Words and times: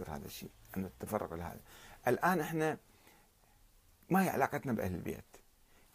يذكر 0.00 0.16
هذا 0.16 0.26
الشيء 0.26 0.50
أن 0.76 0.84
التفرق 0.84 1.34
لهذا. 1.34 1.60
الآن 2.08 2.40
إحنا 2.40 2.78
ما 4.10 4.24
هي 4.24 4.28
علاقتنا 4.28 4.72
بأهل 4.72 4.94
البيت؟ 4.94 5.24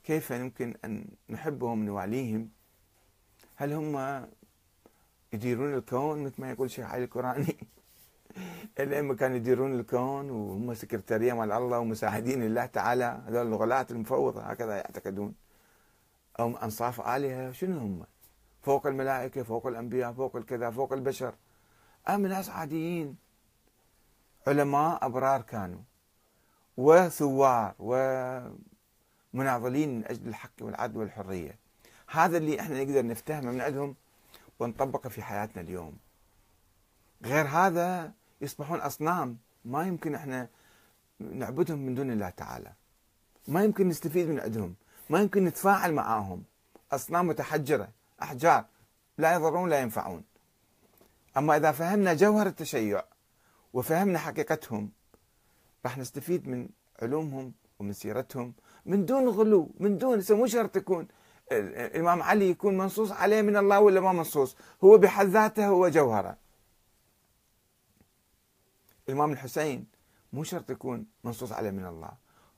كيف 0.04 0.32
يمكن 0.32 0.76
أن 0.86 1.08
نحبهم 1.30 1.86
نواليهم؟ 1.86 2.50
هل 3.56 3.74
هم 3.74 4.26
يديرون 5.34 5.74
الكون 5.74 6.24
مثل 6.24 6.42
ما 6.42 6.52
يقول 6.52 6.66
الشيخ 6.66 6.86
علي 6.86 7.04
القرآني؟ 7.04 7.56
الأئمة 8.80 9.16
كانوا 9.16 9.36
يديرون 9.38 9.80
الكون؟ 9.80 10.30
وهم 10.30 10.74
سكرتارية 10.74 11.34
مال 11.34 11.52
الله 11.52 11.80
ومساعدين 11.80 12.44
لله 12.44 12.66
تعالى 12.66 13.22
هذول 13.28 13.48
الغلاة 13.48 13.88
المفوضة 13.92 14.42
هكذا 14.42 14.76
يعتقدون. 14.76 15.36
أو 16.40 16.58
أنصاف 16.58 17.02
آلهة 17.02 17.52
شنو 17.52 17.80
هم؟ 17.80 18.06
فوق 18.62 18.88
الملائكة 18.88 19.44
فوق 19.44 19.68
الأنبياء 19.68 20.14
فوق 20.14 20.36
الكذا 20.36 20.72
فوق 20.72 20.94
البشر. 20.94 21.36
أم 22.10 22.26
ناس 22.26 22.50
عاديين 22.50 23.25
علماء 24.48 25.06
أبرار 25.06 25.42
كانوا 25.42 25.82
وثوار 26.78 27.76
ومناضلين 29.34 29.96
من 29.96 30.06
أجل 30.06 30.28
الحق 30.28 30.52
والعدل 30.62 30.98
والحرية. 30.98 31.58
هذا 32.08 32.38
اللي 32.38 32.60
إحنا 32.60 32.84
نقدر 32.84 33.06
نفتهمه 33.06 33.52
من 33.52 33.62
عندهم 33.62 33.96
ونطبقه 34.60 35.10
في 35.10 35.24
حياتنا 35.24 35.62
اليوم. 35.62 35.98
غير 37.24 37.48
هذا 37.48 38.12
يصبحون 38.42 38.80
أصنام 38.80 39.38
ما 39.66 39.84
يمكن 39.84 40.16
إحنا 40.16 40.48
نعبدهم 41.20 41.80
من 41.80 41.96
دون 41.96 42.12
الله 42.12 42.30
تعالى. 42.30 42.74
ما 43.48 43.64
يمكن 43.64 43.88
نستفيد 43.88 44.30
من 44.30 44.40
عندهم 44.40 44.76
ما 45.10 45.20
يمكن 45.20 45.46
نتفاعل 45.46 45.94
معاهم. 45.94 46.44
أصنام 46.92 47.28
متحجرة 47.28 47.90
أحجار 48.22 48.66
لا 49.18 49.34
يضرون 49.34 49.70
لا 49.70 49.80
ينفعون. 49.80 50.24
أما 51.38 51.58
إذا 51.58 51.72
فهمنا 51.72 52.14
جوهر 52.14 52.48
التشيع 52.48 53.04
وفهمنا 53.76 54.20
حقيقتهم. 54.20 54.92
راح 55.86 55.98
نستفيد 55.98 56.48
من 56.48 56.70
علومهم 57.02 57.54
ومن 57.80 57.94
سيرتهم 57.94 58.54
من 58.86 59.06
دون 59.06 59.28
غلو 59.28 59.72
من 59.80 59.98
دون 59.98 60.24
مو 60.30 60.48
شرط 60.48 60.78
يكون 60.78 61.08
الإمام 61.52 62.24
علي 62.24 62.50
يكون 62.50 62.78
منصوص 62.78 63.12
عليه 63.12 63.42
من 63.42 63.58
الله 63.58 63.80
ولا 63.80 64.00
ما 64.00 64.14
منصوص؟ 64.14 64.56
هو 64.84 64.98
بحد 64.98 65.26
ذاته 65.26 65.68
هو 65.68 65.90
جوهرة. 65.90 66.38
الإمام 69.10 69.32
الحسين 69.32 69.86
مو 70.34 70.44
شرط 70.44 70.72
يكون 70.72 71.06
منصوص 71.24 71.52
عليه 71.52 71.72
من 71.72 71.86
الله. 71.86 72.12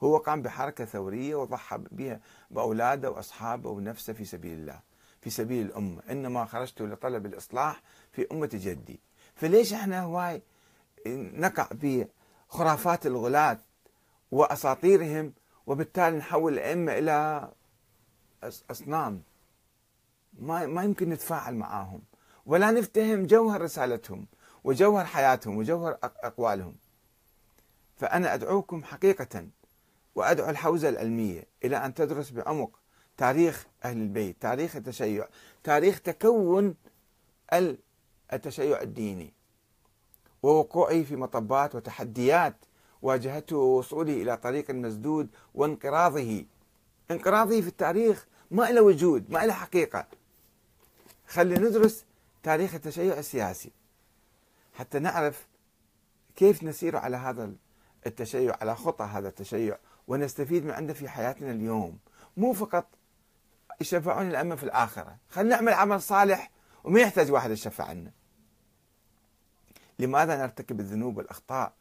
هو 0.04 0.18
قام 0.18 0.42
بحركة 0.42 0.86
ثورية 0.86 1.36
وضحى 1.36 1.78
بها 1.92 2.20
بأولاده 2.52 3.12
وأصحابه 3.12 3.70
ونفسه 3.70 4.14
في 4.14 4.26
سبيل 4.26 4.60
الله 4.60 4.80
في 5.22 5.30
سبيل 5.30 5.66
الأمة. 5.66 6.02
إنما 6.10 6.46
خرجت 6.46 6.82
لطلب 6.82 7.26
الإصلاح 7.26 7.82
في 8.12 8.28
أمة 8.32 8.50
جدي. 8.54 9.00
فليش 9.36 9.74
إحنا 9.74 10.02
هواي 10.02 10.42
نقع 11.16 11.68
بخرافات 11.72 13.06
الغلاة 13.06 13.60
وأساطيرهم 14.32 15.34
وبالتالي 15.68 16.18
نحول 16.18 16.54
الأئمة 16.54 16.98
إلى 16.98 17.50
أصنام. 18.72 19.22
ما 20.40 20.66
ما 20.66 20.84
يمكن 20.84 21.10
نتفاعل 21.10 21.56
معاهم. 21.56 22.02
ولا 22.46 22.72
نفتهم 22.72 23.26
جوهر 23.26 23.62
رسالتهم 23.62 24.28
وجوهر 24.64 25.06
حياتهم 25.06 25.58
وجوهر 25.58 25.98
أقوالهم. 26.02 26.76
فأنا 27.98 28.34
أدعوكم 28.34 28.84
حقيقة 28.84 29.48
وأدعو 30.16 30.50
الحوزة 30.50 30.90
العلمية 30.90 31.44
إلى 31.64 31.86
أن 31.86 31.94
تدرس 31.94 32.30
بعمق 32.30 32.80
تاريخ 33.18 33.66
أهل 33.86 33.98
البيت 33.98 34.42
تاريخ 34.42 34.76
التشيع 34.76 35.28
تاريخ 35.64 36.02
تكون 36.02 36.76
التشيع 38.34 38.82
الديني. 38.82 39.34
ووقوعه 40.44 41.04
في 41.04 41.16
مطبات 41.16 41.76
وتحديات. 41.76 42.56
واجهته 43.02 43.58
ووصوله 43.58 44.14
إلى 44.14 44.38
طريق 44.38 44.72
مسدود 44.72 45.30
وانقراضه. 45.54 46.46
انقراضه 47.12 47.62
في 47.62 47.68
التاريخ 47.68 48.28
ما 48.52 48.72
له 48.72 48.82
وجود 48.82 49.32
ما 49.32 49.46
له 49.46 49.54
حقيقة. 49.54 50.08
خلي 51.28 51.56
ندرس 51.56 52.06
تاريخ 52.44 52.76
التشيع 52.76 53.20
السياسي 53.20 53.72
حتى 54.74 55.00
نعرف 55.00 55.48
كيف 56.36 56.64
نسير 56.64 56.98
على 56.98 57.18
هذا 57.18 57.52
التشيع 58.08 58.58
على 58.62 58.76
خطى 58.76 59.06
هذا 59.06 59.28
التشيع 59.28 59.78
ونستفيد 60.08 60.66
من 60.66 60.72
عنده 60.72 60.94
في 60.94 61.10
حياتنا 61.10 61.52
اليوم. 61.52 61.98
مو 62.38 62.54
فقط 62.54 62.86
يشفعون 63.82 64.28
الأئمة 64.28 64.56
في 64.56 64.64
الآخرة. 64.64 65.18
خلينا 65.30 65.56
نعمل 65.56 65.74
عمل 65.74 66.02
صالح 66.02 66.52
وما 66.84 67.00
يحتاج 67.00 67.32
واحد 67.32 67.52
يشفع 67.52 67.84
عنا. 67.86 68.12
لماذا 70.00 70.38
نرتكب 70.38 70.80
الذنوب 70.80 71.18
والأخطاء؟ 71.18 71.74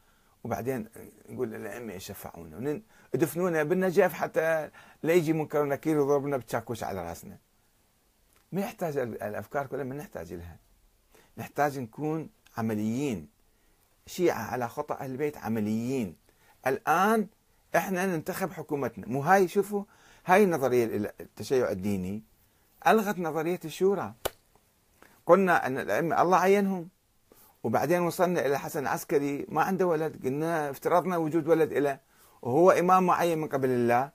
وبعدين 0.45 0.89
نقول 1.29 1.55
الأئمة 1.55 1.93
يشفعونا 1.93 2.81
ودفنونا 3.15 3.63
بالنجف 3.63 4.13
حتى 4.13 4.71
لا 5.03 5.13
يجي 5.13 5.33
منكر 5.33 5.63
ونكير 5.63 5.99
ويضربنا 5.99 6.37
بتشاكوش 6.37 6.85
على 6.85 7.09
رأسنا. 7.09 7.39
ما 8.53 8.61
يحتاج 8.61 8.97
الأفكار 8.97 9.67
كلها 9.67 9.85
ما 9.85 9.95
نحتاج 9.95 10.33
لها 10.33 10.57
نحتاج 11.39 11.79
نكون 11.79 12.31
عمليين. 12.57 13.29
شيعة 14.07 14.43
على 14.43 14.69
خطأ 14.69 14.95
أهل 14.95 15.11
البيت 15.11 15.37
عمليين. 15.37 16.17
الآن 16.67 17.27
إحنا 17.77 18.07
ننتخب 18.07 18.53
حكومتنا. 18.53 19.07
مو 19.07 19.23
هاي 19.23 19.49
شوفوا 19.49 19.85
هاي 20.27 20.45
النظرية 20.45 21.13
التشيع 21.21 21.71
الديني. 21.71 22.23
ألغت 22.87 23.19
نظرية 23.19 23.61
الشورى. 23.65 24.15
قلنا 25.27 25.67
أن 25.67 25.79
الأئمة 25.79 26.23
الله 26.23 26.39
عينهم. 26.39 26.89
وبعدين 27.67 28.03
وصلنا 28.03 28.47
إلى 28.47 28.59
حسن 28.59 28.83
العسكري 28.83 29.47
ما 29.49 29.63
عنده 29.63 29.87
ولد 29.87 30.27
قلنا 30.27 30.71
افترضنا 30.71 31.17
وجود 31.17 31.49
ولد 31.49 31.73
له 31.73 31.99
وهو 32.43 32.71
إمام 32.71 33.07
معين 33.07 33.39
من 33.39 33.49
قبل 33.49 33.69
الله 33.69 34.11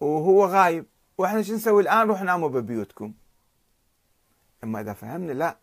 وهو 0.00 0.46
غايب 0.46 0.86
وإحنا 1.18 1.42
شو 1.42 1.54
نسوي 1.54 1.82
الآن؟ 1.82 2.08
روح 2.08 2.22
ناموا 2.22 2.48
ببيوتكم. 2.48 3.12
أما 4.64 4.80
إذا 4.80 4.92
فهمنا 4.92 5.32
لا 5.32 5.56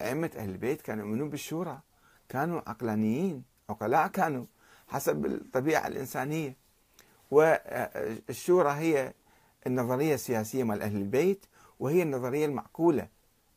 أئمة 0.00 0.30
أهل 0.36 0.50
البيت 0.50 0.82
كانوا 0.82 1.04
يؤمنون 1.06 1.30
بالشورى 1.30 1.80
كانوا 2.28 2.60
عقلانيين 2.66 3.44
عقلاء 3.70 4.06
كانوا 4.08 4.44
حسب 4.88 5.26
الطبيعة 5.26 5.86
الإنسانية. 5.86 6.56
والشورى 7.30 8.70
هي 8.70 9.14
النظرية 9.66 10.14
السياسية 10.14 10.64
مال 10.64 10.82
أهل 10.82 10.96
البيت 10.96 11.46
وهي 11.80 12.02
النظرية 12.02 12.46
المعقولة 12.46 13.08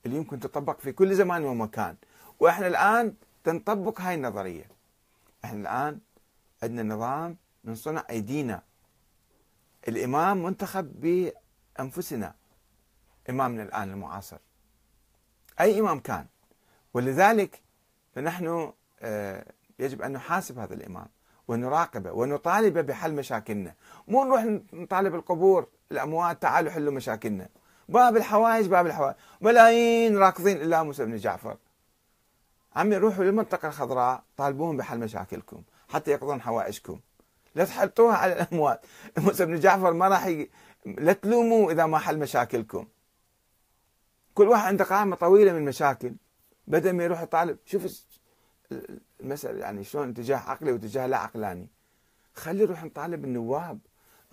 اللي 0.06 0.18
يمكن 0.18 0.40
تطبق 0.40 0.80
في 0.80 0.92
كل 0.92 1.16
زمان 1.16 1.46
ومكان. 1.46 1.96
وإحنا 2.40 2.68
الآن 2.68 3.14
تنطبق 3.44 4.02
هاي 4.02 4.16
النظرية. 4.16 4.70
إحنا 5.46 5.60
الآن 5.62 6.00
عندنا 6.64 6.96
نظام 6.96 7.38
من 7.64 7.76
صنع 7.76 8.04
أيدينا. 8.10 8.62
الإمام 9.88 10.44
منتخب 10.44 10.92
بأنفسنا. 11.00 12.36
إمامنا 13.30 13.64
الآن 13.64 13.90
المعاصر. 13.90 14.38
أي 15.60 15.80
إمام 15.80 16.00
كان. 16.00 16.26
ولذلك 16.94 17.62
فنحن 18.16 18.74
آه، 19.02 19.46
يجب 19.80 20.02
أن 20.02 20.12
نحاسب 20.12 20.60
هذا 20.60 20.74
الإمام 20.74 21.08
ونراقبه 21.48 22.12
ونطالبه 22.12 22.82
بحل 22.82 23.14
مشاكلنا. 23.14 23.74
مو 24.08 24.24
نروح 24.24 24.44
نطالب 24.74 25.16
القبور 25.16 25.68
الأموات 25.92 26.42
تعالوا 26.42 26.72
حلوا 26.72 26.94
مشاكلنا. 26.94 27.50
باب 27.90 28.18
الحوائج 28.18 28.68
باب 28.68 28.86
الحوائج. 28.86 29.16
ملايين 29.42 30.18
راكضين 30.18 30.58
إلا 30.58 30.84
موسى 30.84 31.06
بن 31.06 31.18
جعفر. 31.18 31.58
عمي 32.76 32.98
روحوا 32.98 33.24
للمنطقة 33.24 33.68
الخضراء 33.68 34.24
طالبوهم 34.38 34.78
بحل 34.78 35.00
مشاكلكم 35.00 35.64
حتى 35.90 36.12
يقضون 36.12 36.42
حوائجكم. 36.42 37.00
لا 37.56 37.66
تحطوها 37.66 38.16
على 38.16 38.34
الأموات. 38.34 38.86
موسى 39.18 39.46
بن 39.46 39.60
جعفر 39.60 39.94
ما 39.94 40.08
راح 40.08 40.26
ي... 40.26 40.50
لا 40.86 41.14
تلوموا 41.14 41.72
إذا 41.72 41.86
ما 41.86 41.98
حل 41.98 42.20
مشاكلكم. 42.20 42.88
كل 44.34 44.48
واحد 44.48 44.68
عنده 44.68 44.86
قائمة 44.86 45.16
طويلة 45.16 45.54
من 45.54 45.66
مشاكل. 45.66 46.14
بدل 46.68 46.94
ما 46.94 47.04
يروح 47.04 47.22
يطالب 47.22 47.58
شوف 47.66 48.06
المسألة 49.22 49.60
يعني 49.60 49.84
شلون 49.84 50.10
اتجاه 50.10 50.38
عقلي 50.38 50.72
واتجاه 50.72 51.08
لا 51.08 51.18
عقلاني. 51.18 51.68
خلي 52.36 52.66
نروح 52.66 52.84
نطالب 52.84 53.26
النواب 53.26 53.80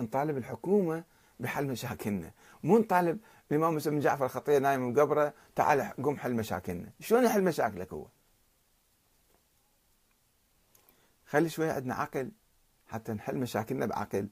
نطالب 0.00 0.36
الحكومة 0.36 1.04
بحل 1.40 1.66
مشاكلنا. 1.66 2.30
مو 2.64 2.78
نطالب 2.78 3.18
الإمام 3.50 3.74
مسلم 3.74 3.94
بن 3.94 4.00
جعفر 4.00 4.24
الخطية 4.24 4.58
نايم 4.58 4.92
بقبره 4.92 5.32
تعال 5.54 5.80
قم 6.02 6.16
حل 6.16 6.34
مشاكلنا. 6.34 6.88
شلون 7.00 7.24
يحل 7.24 7.44
مشاكلك 7.44 7.92
هو؟ 7.92 8.06
خلي 11.26 11.48
شوية 11.48 11.72
عندنا 11.72 11.94
عقل 11.94 12.30
حتى 12.86 13.12
نحل 13.12 13.36
مشاكلنا 13.36 13.86
بعقل 13.86 14.28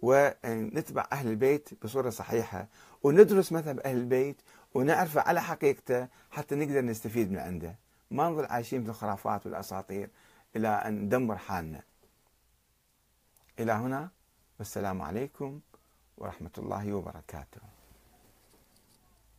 ونتبع 0.00 1.06
أهل 1.12 1.28
البيت 1.28 1.84
بصورة 1.84 2.10
صحيحة 2.10 2.68
وندرس 3.02 3.52
مذهب 3.52 3.80
أهل 3.80 3.96
البيت 3.96 4.42
ونعرفه 4.74 5.20
على 5.20 5.42
حقيقته 5.42 6.08
حتى 6.30 6.54
نقدر 6.54 6.80
نستفيد 6.80 7.30
من 7.30 7.38
عنده. 7.38 7.74
ما 8.10 8.28
نظل 8.28 8.44
عايشين 8.44 8.84
في 8.84 8.90
الخرافات 8.90 9.46
والأساطير 9.46 10.10
إلى 10.56 10.68
أن 10.68 10.94
ندمر 11.02 11.36
حالنا. 11.36 11.82
إلى 13.58 13.72
هنا 13.72 14.10
والسلام 14.58 15.02
عليكم 15.02 15.60
ورحمة 16.16 16.50
الله 16.58 16.92
وبركاته. 16.92 17.60